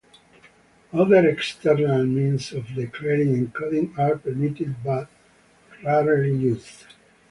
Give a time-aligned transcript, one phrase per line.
[0.93, 5.07] Other external means of declaring encoding are permitted but
[5.85, 6.85] rarely used.